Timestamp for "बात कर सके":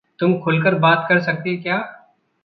0.75-1.57